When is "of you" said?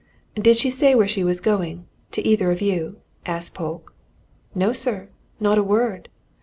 2.49-2.99